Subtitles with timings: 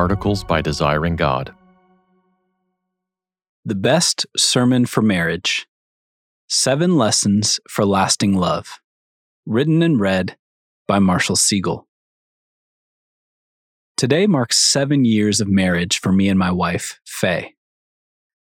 [0.00, 1.54] Articles by Desiring God.
[3.66, 5.66] The Best Sermon for Marriage
[6.48, 8.80] Seven Lessons for Lasting Love.
[9.44, 10.38] Written and read
[10.88, 11.84] by Marshall Segal.
[13.98, 17.54] Today marks seven years of marriage for me and my wife, Faye.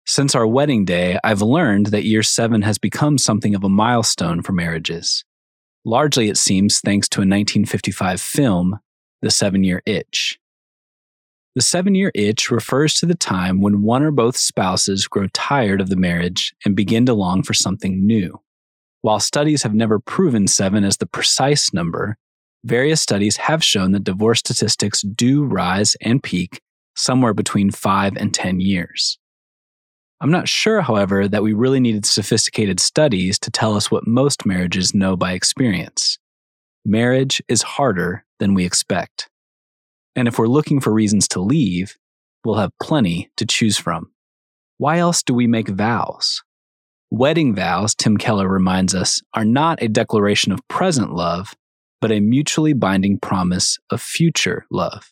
[0.04, 4.42] Since our wedding day, I've learned that year seven has become something of a milestone
[4.42, 5.24] for marriages.
[5.84, 8.80] Largely, it seems, thanks to a 1955 film,
[9.22, 10.40] The Seven Year Itch.
[11.54, 15.80] The seven year itch refers to the time when one or both spouses grow tired
[15.80, 18.40] of the marriage and begin to long for something new.
[19.02, 22.16] While studies have never proven seven as the precise number,
[22.64, 26.60] various studies have shown that divorce statistics do rise and peak
[26.96, 29.18] somewhere between five and 10 years.
[30.20, 34.46] I'm not sure, however, that we really needed sophisticated studies to tell us what most
[34.46, 36.18] marriages know by experience.
[36.84, 39.28] Marriage is harder than we expect.
[40.16, 41.96] And if we're looking for reasons to leave,
[42.44, 44.10] we'll have plenty to choose from.
[44.78, 46.42] Why else do we make vows?
[47.10, 51.54] Wedding vows, Tim Keller reminds us, are not a declaration of present love,
[52.00, 55.10] but a mutually binding promise of future love.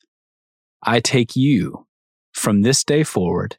[0.82, 1.86] I take you
[2.32, 3.56] from this day forward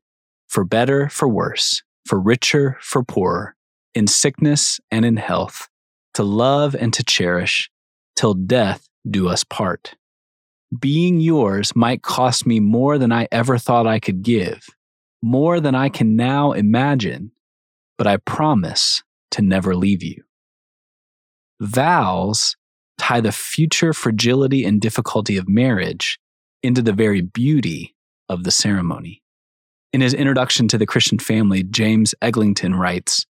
[0.49, 3.55] for better, for worse, for richer, for poorer,
[3.95, 5.69] in sickness and in health,
[6.13, 7.71] to love and to cherish,
[8.15, 9.95] till death do us part.
[10.79, 14.67] Being yours might cost me more than I ever thought I could give,
[15.21, 17.31] more than I can now imagine,
[17.97, 20.23] but I promise to never leave you.
[21.59, 22.55] Vows
[22.97, 26.19] tie the future fragility and difficulty of marriage
[26.61, 27.95] into the very beauty
[28.29, 29.21] of the ceremony.
[29.91, 33.25] In his introduction to the Christian family, James Eglinton writes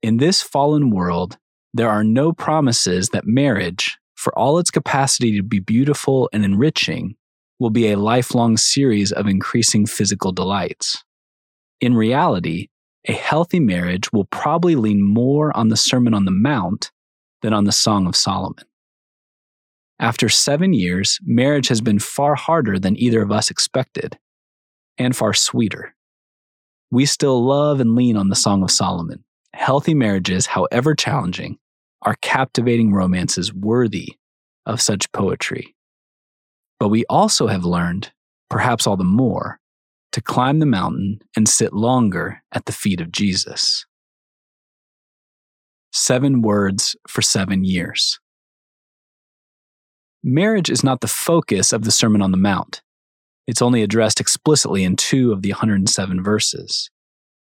[0.00, 1.36] In this fallen world,
[1.74, 7.14] there are no promises that marriage, for all its capacity to be beautiful and enriching,
[7.60, 11.04] will be a lifelong series of increasing physical delights.
[11.80, 12.68] In reality,
[13.06, 16.90] a healthy marriage will probably lean more on the Sermon on the Mount
[17.42, 18.64] than on the Song of Solomon.
[20.00, 24.18] After seven years, marriage has been far harder than either of us expected,
[24.98, 25.94] and far sweeter
[26.90, 29.22] we still love and lean on the Song of Solomon.
[29.52, 31.58] Healthy marriages, however challenging,
[32.02, 34.16] are captivating romances worthy
[34.66, 35.74] of such poetry.
[36.78, 38.12] But we also have learned,
[38.48, 39.58] perhaps all the more,
[40.12, 43.84] to climb the mountain and sit longer at the feet of Jesus.
[45.92, 48.20] Seven words for seven years.
[50.22, 52.82] Marriage is not the focus of the Sermon on the Mount.
[53.46, 56.90] It's only addressed explicitly in two of the 107 verses.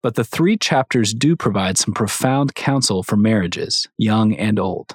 [0.06, 4.94] But the three chapters do provide some profound counsel for marriages, young and old.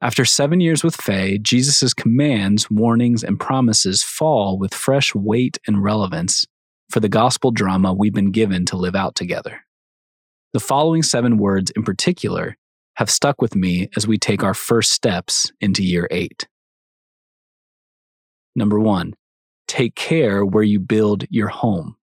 [0.00, 5.84] After seven years with Faye, Jesus' commands, warnings, and promises fall with fresh weight and
[5.84, 6.46] relevance
[6.88, 9.66] for the gospel drama we've been given to live out together.
[10.54, 12.56] The following seven words in particular
[12.94, 16.48] have stuck with me as we take our first steps into year eight.
[18.56, 19.12] Number one,
[19.68, 21.96] take care where you build your home.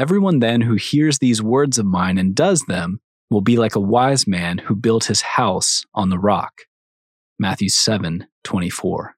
[0.00, 3.80] Everyone then who hears these words of mine and does them will be like a
[3.80, 6.62] wise man who built his house on the rock.
[7.38, 9.14] Matthew 7 24.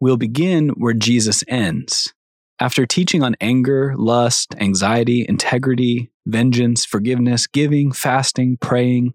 [0.00, 2.12] We'll begin where Jesus ends.
[2.60, 9.14] After teaching on anger, lust, anxiety, integrity, vengeance, forgiveness, giving, fasting, praying,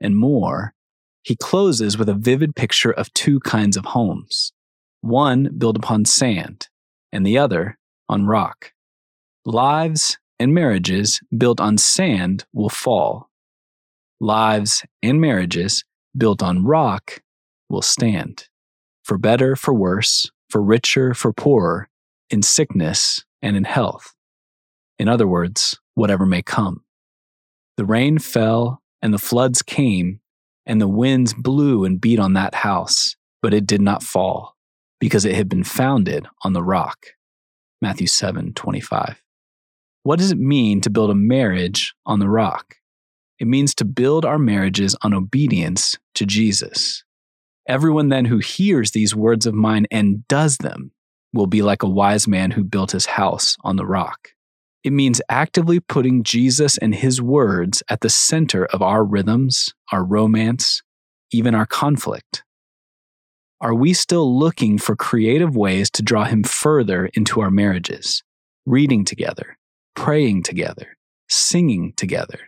[0.00, 0.74] and more,
[1.24, 4.52] he closes with a vivid picture of two kinds of homes
[5.00, 6.68] one built upon sand,
[7.10, 8.72] and the other on rock.
[9.44, 13.28] Lives and marriages built on sand will fall.
[14.20, 15.84] Lives and marriages
[16.16, 17.22] built on rock
[17.68, 18.48] will stand.
[19.02, 21.88] For better, for worse, for richer, for poorer,
[22.30, 24.14] in sickness and in health.
[24.98, 26.84] In other words, whatever may come.
[27.76, 30.20] The rain fell and the floods came,
[30.66, 34.56] and the winds blew and beat on that house, but it did not fall
[35.00, 37.06] because it had been founded on the rock.
[37.80, 39.21] Matthew 7 25.
[40.04, 42.76] What does it mean to build a marriage on the rock?
[43.38, 47.04] It means to build our marriages on obedience to Jesus.
[47.68, 50.90] Everyone then who hears these words of mine and does them
[51.32, 54.30] will be like a wise man who built his house on the rock.
[54.84, 60.04] It means actively putting Jesus and his words at the center of our rhythms, our
[60.04, 60.82] romance,
[61.30, 62.42] even our conflict.
[63.60, 68.24] Are we still looking for creative ways to draw him further into our marriages?
[68.66, 69.56] Reading together,
[69.94, 70.96] praying together,
[71.28, 72.38] singing together,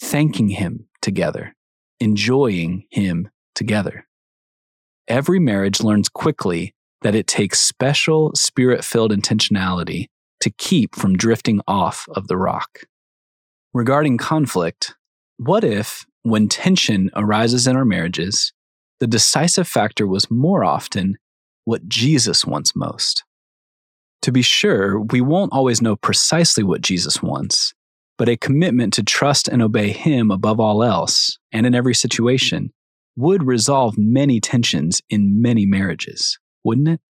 [0.00, 1.54] thanking him together,
[2.00, 4.06] enjoying him together.
[5.08, 10.06] Every marriage learns quickly that it takes special spirit filled intentionality
[10.40, 12.80] to keep from drifting off of the rock.
[13.72, 14.94] Regarding conflict,
[15.36, 18.52] what if, when tension arises in our marriages,
[19.00, 21.18] the decisive factor was more often
[21.64, 23.24] what Jesus wants most?
[24.22, 27.74] To be sure, we won't always know precisely what Jesus wants,
[28.18, 32.72] but a commitment to trust and obey Him above all else, and in every situation,
[33.16, 37.00] would resolve many tensions in many marriages, wouldn't it?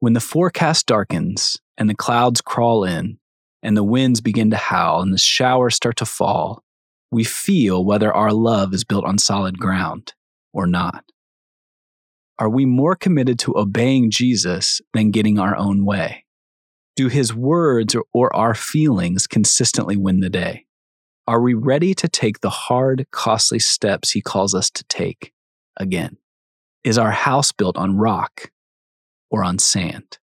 [0.00, 3.18] When the forecast darkens and the clouds crawl in,
[3.62, 6.62] and the winds begin to howl and the showers start to fall,
[7.10, 10.12] we feel whether our love is built on solid ground
[10.52, 11.04] or not.
[12.38, 16.24] Are we more committed to obeying Jesus than getting our own way?
[16.94, 20.66] Do his words or, or, our feelings consistently win the day?
[21.26, 25.32] Are we ready to take the hard, costly steps he calls us to take
[25.78, 26.18] again?
[26.84, 28.50] Is our house built on rock
[29.30, 30.18] or on sand?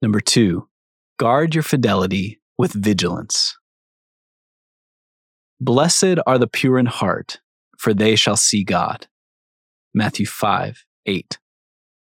[0.00, 0.68] Number two,
[1.18, 3.56] guard your fidelity with vigilance.
[5.60, 7.40] Blessed are the pure in heart,
[7.78, 9.06] for they shall see God.
[9.94, 11.38] Matthew 5 8.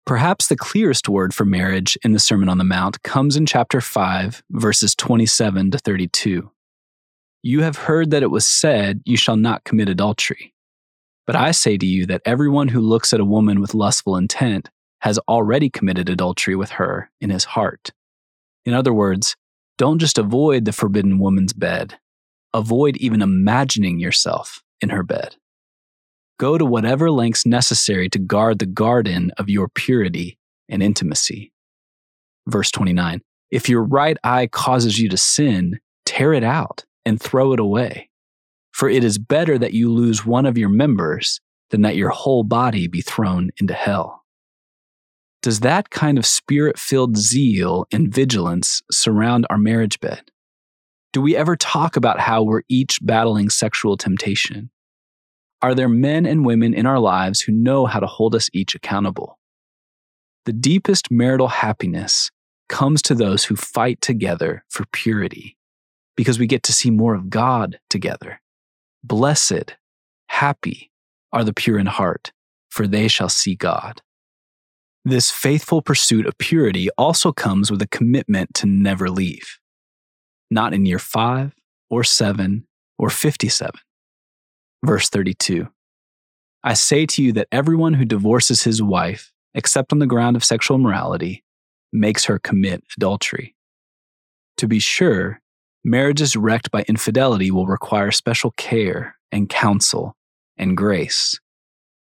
[0.05, 3.81] Perhaps the clearest word for marriage in the Sermon on the Mount comes in chapter
[3.81, 6.51] 5, verses 27 to 32.
[7.43, 10.53] You have heard that it was said, You shall not commit adultery.
[11.27, 14.69] But I say to you that everyone who looks at a woman with lustful intent
[15.01, 17.91] has already committed adultery with her in his heart.
[18.63, 19.35] In other words,
[19.77, 21.99] don't just avoid the forbidden woman's bed,
[22.53, 25.35] avoid even imagining yourself in her bed.
[26.37, 30.37] Go to whatever lengths necessary to guard the garden of your purity
[30.67, 31.53] and intimacy.
[32.47, 33.21] Verse 29
[33.51, 38.09] If your right eye causes you to sin, tear it out and throw it away.
[38.71, 41.39] For it is better that you lose one of your members
[41.69, 44.23] than that your whole body be thrown into hell.
[45.41, 50.31] Does that kind of spirit filled zeal and vigilance surround our marriage bed?
[51.13, 54.69] Do we ever talk about how we're each battling sexual temptation?
[55.65, 58.75] Are there men and women in our lives who know how to hold us each
[58.75, 59.39] accountable?
[60.45, 62.29] The deepest marital happiness
[62.69, 65.57] comes to those who fight together for purity
[66.15, 68.39] because we get to see more of God together.
[69.03, 69.75] Blessed,
[70.27, 70.91] happy
[71.33, 72.31] are the pure in heart,
[72.69, 74.03] for they shall see God.
[75.03, 79.57] This faithful pursuit of purity also comes with a commitment to never leave,
[80.51, 81.55] not in year five
[81.89, 82.67] or seven
[82.99, 83.71] or 57,
[84.85, 85.67] Verse 32
[86.63, 90.43] I say to you that everyone who divorces his wife, except on the ground of
[90.43, 91.43] sexual immorality,
[91.91, 93.55] makes her commit adultery.
[94.57, 95.41] To be sure,
[95.83, 100.15] marriages wrecked by infidelity will require special care and counsel
[100.57, 101.39] and grace.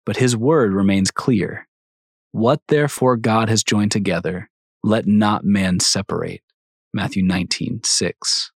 [0.06, 1.68] But his word remains clear.
[2.32, 4.50] What therefore God has joined together,
[4.84, 6.42] let not man separate.
[6.94, 8.53] Matthew 19, 6.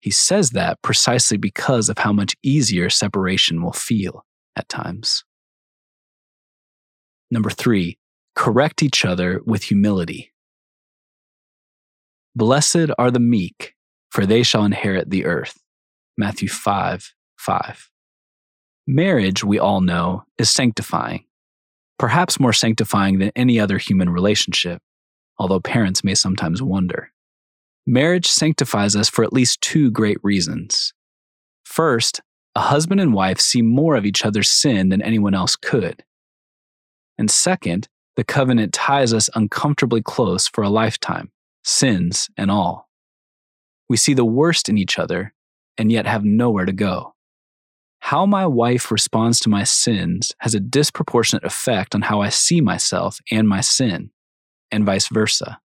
[0.00, 4.24] He says that precisely because of how much easier separation will feel
[4.56, 5.24] at times.
[7.30, 7.98] Number three,
[8.34, 10.32] correct each other with humility.
[12.34, 13.74] Blessed are the meek,
[14.10, 15.58] for they shall inherit the earth.
[16.16, 17.90] Matthew 5 5.
[18.86, 21.24] Marriage, we all know, is sanctifying,
[21.98, 24.82] perhaps more sanctifying than any other human relationship,
[25.38, 27.10] although parents may sometimes wonder.
[27.86, 30.92] Marriage sanctifies us for at least two great reasons.
[31.64, 32.20] First,
[32.54, 36.04] a husband and wife see more of each other's sin than anyone else could.
[37.16, 41.30] And second, the covenant ties us uncomfortably close for a lifetime,
[41.64, 42.88] sins and all.
[43.88, 45.32] We see the worst in each other
[45.78, 47.14] and yet have nowhere to go.
[48.00, 52.60] How my wife responds to my sins has a disproportionate effect on how I see
[52.60, 54.10] myself and my sin,
[54.70, 55.60] and vice versa.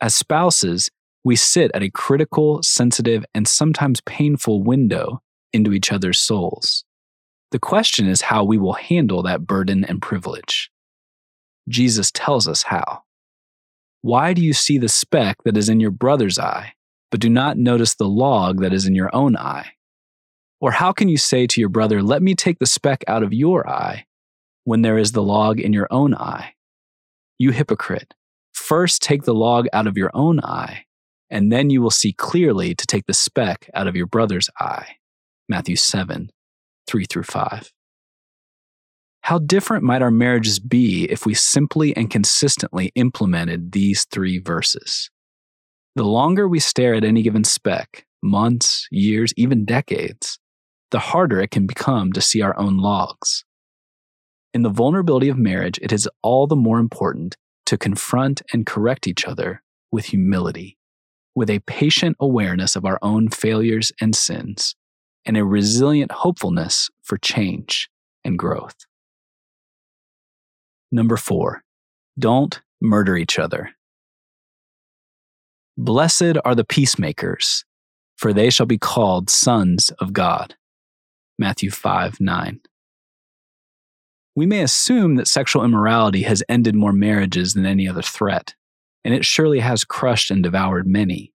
[0.00, 0.90] As spouses,
[1.24, 6.84] we sit at a critical, sensitive, and sometimes painful window into each other's souls.
[7.52, 10.70] The question is how we will handle that burden and privilege.
[11.68, 13.02] Jesus tells us how.
[14.00, 16.72] Why do you see the speck that is in your brother's eye,
[17.10, 19.72] but do not notice the log that is in your own eye?
[20.60, 23.32] Or how can you say to your brother, Let me take the speck out of
[23.32, 24.06] your eye,
[24.64, 26.54] when there is the log in your own eye?
[27.38, 28.14] You hypocrite,
[28.52, 30.86] first take the log out of your own eye
[31.32, 34.96] and then you will see clearly to take the speck out of your brother's eye.
[35.48, 36.30] Matthew 7,
[36.86, 37.72] 3 through 5.
[39.22, 45.10] How different might our marriages be if we simply and consistently implemented these three verses?
[45.96, 50.38] The longer we stare at any given speck, months, years, even decades,
[50.90, 53.44] the harder it can become to see our own logs.
[54.52, 57.36] In the vulnerability of marriage, it is all the more important
[57.66, 60.76] to confront and correct each other with humility,
[61.34, 64.74] with a patient awareness of our own failures and sins,
[65.24, 67.88] and a resilient hopefulness for change
[68.24, 68.76] and growth.
[70.90, 71.62] Number four,
[72.18, 73.70] don't murder each other.
[75.78, 77.64] Blessed are the peacemakers,
[78.16, 80.54] for they shall be called sons of God.
[81.38, 82.60] Matthew 5 9.
[84.34, 88.54] We may assume that sexual immorality has ended more marriages than any other threat,
[89.04, 91.32] and it surely has crushed and devoured many.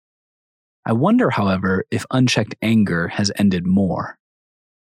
[0.86, 4.18] I wonder, however, if unchecked anger has ended more.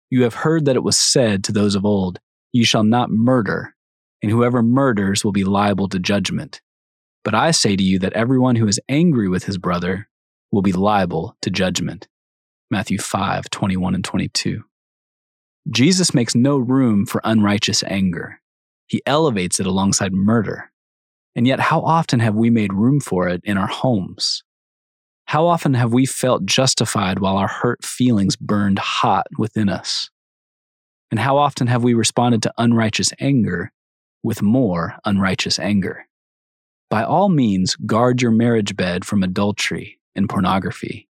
[0.09, 2.19] You have heard that it was said to those of old,
[2.53, 3.75] You shall not murder,
[4.23, 6.61] and whoever murders will be liable to judgment.
[7.25, 10.09] But I say to you that everyone who is angry with his brother
[10.51, 12.09] will be liable to judgment.
[12.71, 14.65] Matthew 5 21 and 22.
[15.71, 18.41] Jesus makes no room for unrighteous anger.
[18.87, 20.70] He elevates it alongside murder.
[21.37, 24.43] And yet, how often have we made room for it in our homes?
[25.27, 30.11] How often have we felt justified while our hurt feelings burned hot within us?
[31.11, 33.71] And how often have we responded to unrighteous anger
[34.23, 36.07] with more unrighteous anger?
[36.89, 41.09] By all means, guard your marriage bed from adultery and pornography,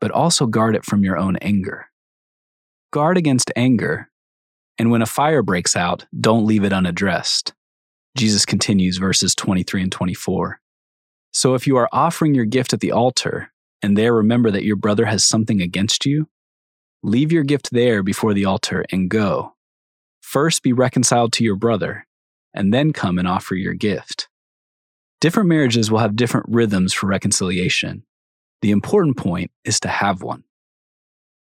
[0.00, 1.86] but also guard it from your own anger.
[2.90, 4.10] Guard against anger,
[4.78, 7.52] and when a fire breaks out, don't leave it unaddressed.
[8.16, 10.60] Jesus continues verses 23 and 24.
[11.32, 14.76] So if you are offering your gift at the altar, and there remember that your
[14.76, 16.28] brother has something against you,
[17.02, 19.54] leave your gift there before the altar and go.
[20.20, 22.06] First be reconciled to your brother,
[22.54, 24.28] and then come and offer your gift.
[25.20, 28.04] Different marriages will have different rhythms for reconciliation.
[28.60, 30.44] The important point is to have one.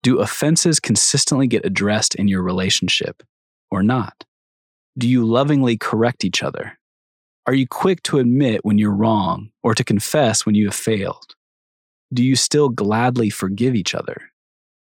[0.03, 3.23] Do offenses consistently get addressed in your relationship
[3.71, 4.23] or not?
[4.98, 6.80] Do you lovingly correct each other?
[7.46, 11.36] Are you quick to admit when you're wrong or to confess when you have failed?
[12.12, 14.32] Do you still gladly forgive each other?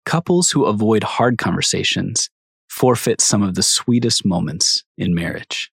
[0.06, 2.30] Couples who avoid hard conversations
[2.68, 5.70] forfeit some of the sweetest moments in marriage.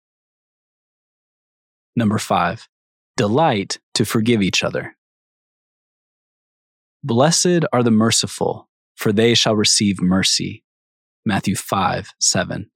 [1.96, 2.68] Number five,
[3.18, 4.96] delight to forgive each other.
[7.04, 10.64] Blessed are the merciful, for they shall receive mercy.
[11.26, 12.70] Matthew 5 7.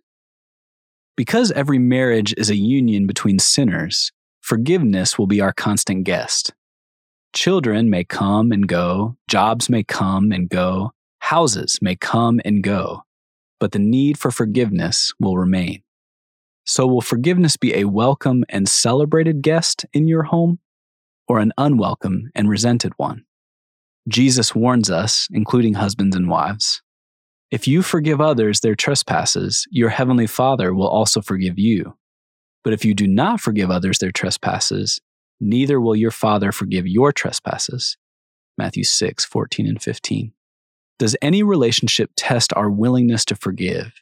[1.16, 6.54] Because every marriage is a union between sinners, forgiveness will be our constant guest.
[7.34, 13.04] Children may come and go, jobs may come and go, houses may come and go,
[13.60, 15.84] but the need for forgiveness will remain.
[16.66, 20.60] So, will forgiveness be a welcome and celebrated guest in your home,
[21.28, 23.26] or an unwelcome and resented one?
[24.08, 26.83] Jesus warns us, including husbands and wives
[27.54, 31.96] if you forgive others their trespasses, your heavenly Father will also forgive you.
[32.64, 35.00] But if you do not forgive others their trespasses,
[35.40, 37.96] neither will your Father forgive your trespasses.
[38.58, 40.34] Matthew 6, 14 and 15.
[40.98, 44.02] Does any relationship test our willingness to forgive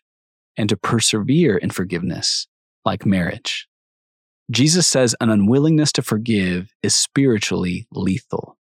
[0.55, 2.48] and to persevere in forgiveness,
[2.86, 3.67] like marriage?
[4.50, 8.58] Jesus says an unwillingness to forgive is spiritually lethal.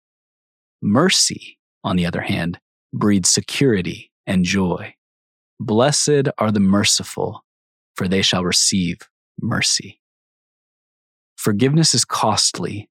[0.82, 2.60] Mercy, on the other hand,
[2.92, 4.94] breeds security and joy.
[5.60, 7.44] Blessed are the merciful,
[7.98, 9.00] for they shall receive
[9.42, 10.00] mercy.
[11.36, 12.90] Forgiveness is costly,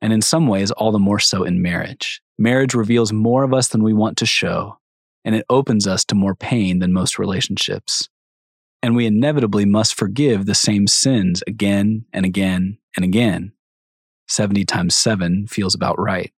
[0.00, 2.22] and in some ways, all the more so in marriage.
[2.38, 4.78] Marriage reveals more of us than we want to show,
[5.24, 8.08] and it opens us to more pain than most relationships.
[8.82, 13.52] And we inevitably must forgive the same sins again and again and again.
[14.28, 16.32] 70 times 7 feels about right.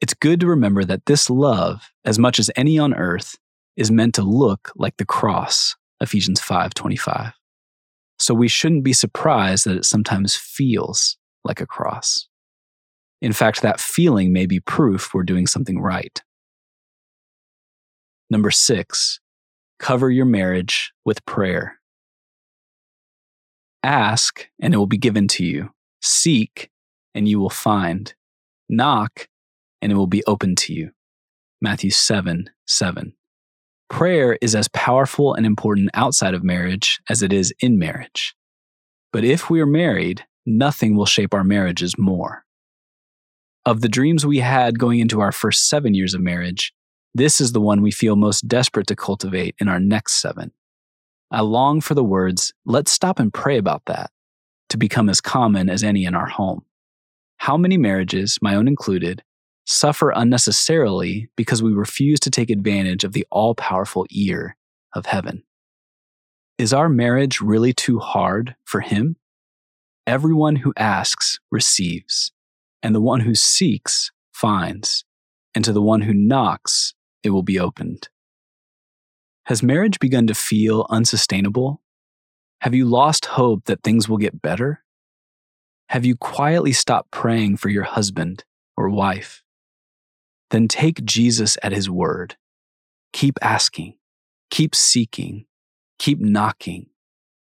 [0.00, 3.36] It's good to remember that this love, as much as any on earth,
[3.76, 7.32] is meant to look like the cross, Ephesians 5:25.
[8.18, 12.28] So we shouldn't be surprised that it sometimes feels like a cross.
[13.20, 16.22] In fact, that feeling may be proof we're doing something right.
[18.30, 19.20] Number 6,
[19.78, 21.80] cover your marriage with prayer.
[23.82, 25.70] Ask, and it will be given to you.
[26.02, 26.70] Seek,
[27.14, 28.14] and you will find.
[28.68, 29.28] Knock,
[29.84, 30.90] and it will be open to you.
[31.60, 33.12] Matthew 7 7.
[33.90, 38.34] Prayer is as powerful and important outside of marriage as it is in marriage.
[39.12, 42.44] But if we are married, nothing will shape our marriages more.
[43.66, 46.72] Of the dreams we had going into our first seven years of marriage,
[47.14, 50.50] this is the one we feel most desperate to cultivate in our next seven.
[51.30, 54.10] I long for the words, let's stop and pray about that,
[54.70, 56.64] to become as common as any in our home.
[57.36, 59.22] How many marriages, my own included,
[59.64, 64.56] suffer unnecessarily because we refuse to take advantage of the all powerful ear
[64.94, 65.42] of heaven.
[66.58, 69.16] Is our marriage really too hard for Him?
[70.06, 72.30] Everyone who asks receives,
[72.82, 75.04] and the one who seeks finds,
[75.54, 78.08] and to the one who knocks it will be opened.
[79.46, 81.82] Has marriage begun to feel unsustainable?
[82.60, 84.84] Have you lost hope that things will get better?
[85.88, 88.44] Have you quietly stopped praying for your husband
[88.76, 89.43] or wife?
[90.50, 92.36] Then take Jesus at his word.
[93.12, 93.94] Keep asking,
[94.50, 95.46] keep seeking,
[95.98, 96.86] keep knocking.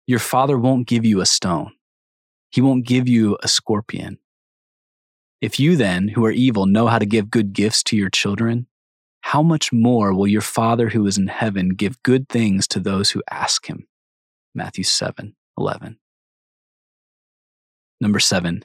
[0.07, 1.73] Your father won't give you a stone,
[2.51, 4.19] he won't give you a scorpion.
[5.41, 8.67] If you then, who are evil, know how to give good gifts to your children,
[9.21, 13.11] how much more will your Father who is in heaven give good things to those
[13.11, 13.87] who ask him?
[14.55, 15.99] Matthew 7 11.
[18.01, 18.65] Number seven,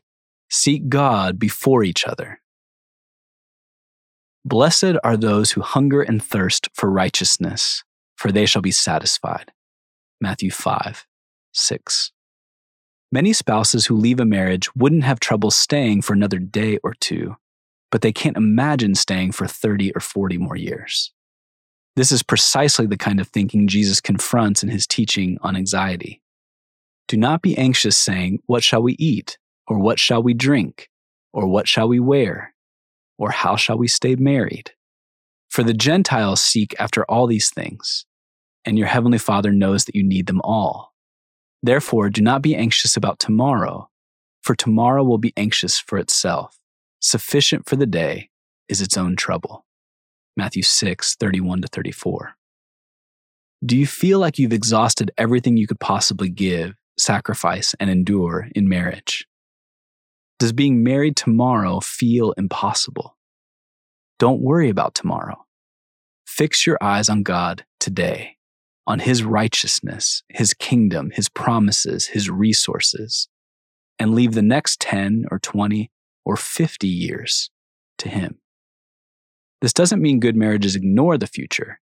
[0.49, 2.39] seek God before each other.
[4.45, 7.83] Blessed are those who hunger and thirst for righteousness,
[8.15, 9.51] for they shall be satisfied.
[10.19, 11.05] Matthew 5
[11.53, 12.11] 6.
[13.11, 17.37] Many spouses who leave a marriage wouldn't have trouble staying for another day or two
[17.93, 21.13] but they can't imagine staying for 30 or 40 more years.
[21.95, 26.19] This is precisely the kind of thinking Jesus confronts in his teaching on anxiety.
[27.07, 29.37] Do not be anxious, saying, What shall we eat?
[29.67, 30.89] Or what shall we drink?
[31.33, 32.52] Or what shall we wear?
[33.23, 34.71] Or how shall we stay married?
[35.49, 38.05] For the Gentiles seek after all these things,
[38.65, 40.93] and your heavenly Father knows that you need them all.
[41.61, 43.89] Therefore, do not be anxious about tomorrow,
[44.41, 46.59] for tomorrow will be anxious for itself.
[46.99, 48.29] Sufficient for the day
[48.67, 49.65] is its own trouble.
[50.35, 52.35] Matthew 6, 31 to 34.
[53.65, 58.67] Do you feel like you've exhausted everything you could possibly give, sacrifice, and endure in
[58.67, 59.25] marriage?
[60.43, 63.15] Does being married tomorrow feel impossible?
[64.19, 65.45] Don't worry about tomorrow.
[66.27, 68.35] Fix your eyes on God today,
[68.85, 73.29] on His righteousness, His kingdom, His promises, His resources,
[73.97, 75.89] and leave the next 10 or 20
[76.25, 77.49] or 50 years
[77.99, 78.39] to Him.
[79.61, 81.79] This doesn't mean good marriages ignore the future.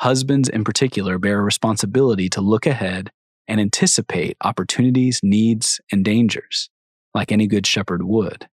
[0.00, 3.10] Husbands, in particular, bear a responsibility to look ahead
[3.48, 6.68] and anticipate opportunities, needs, and dangers,
[7.14, 8.48] like any good shepherd would.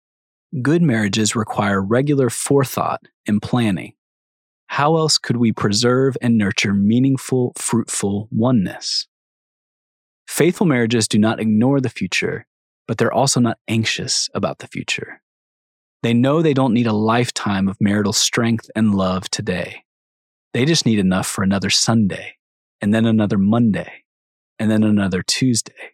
[0.62, 3.94] Good marriages require regular forethought and planning.
[4.68, 9.06] How else could we preserve and nurture meaningful, fruitful oneness?
[10.26, 12.46] Faithful marriages do not ignore the future,
[12.86, 15.20] but they're also not anxious about the future.
[16.02, 19.84] They know they don't need a lifetime of marital strength and love today.
[20.52, 22.36] They just need enough for another Sunday,
[22.80, 24.04] and then another Monday,
[24.58, 25.93] and then another Tuesday.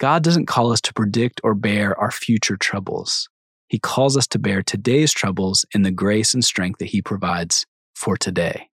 [0.00, 3.28] God doesn't call us to predict or bear our future troubles.
[3.68, 7.66] He calls us to bear today's troubles in the grace and strength that He provides
[7.94, 8.70] for today.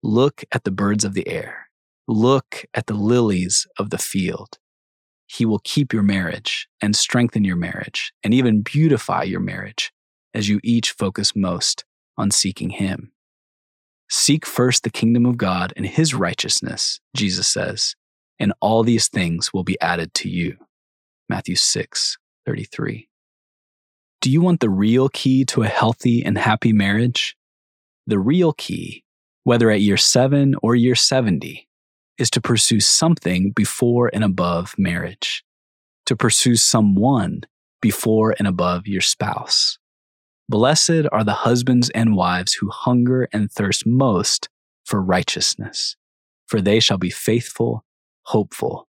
[0.00, 1.66] Look at the birds of the air.
[2.06, 4.58] Look at the lilies of the field.
[5.26, 9.92] He will keep your marriage and strengthen your marriage and even beautify your marriage
[10.34, 11.84] as you each focus most
[12.16, 13.10] on seeking Him.
[14.08, 17.96] Seek first the kingdom of God and His righteousness, Jesus says,
[18.42, 20.56] and all these things will be added to you.
[21.28, 23.08] Matthew 6 33.
[24.20, 27.36] Do you want the real key to a healthy and happy marriage?
[28.06, 29.04] The real key,
[29.44, 31.68] whether at year 7 or year 70,
[32.18, 35.44] is to pursue something before and above marriage,
[36.06, 37.42] to pursue someone
[37.80, 39.78] before and above your spouse.
[40.48, 44.48] Blessed are the husbands and wives who hunger and thirst most
[44.84, 45.96] for righteousness,
[46.46, 47.84] for they shall be faithful,
[48.24, 48.88] hopeful,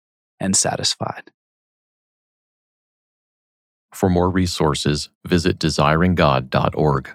[0.41, 1.31] and satisfied.
[3.93, 7.11] For more resources, visit desiringgod.org.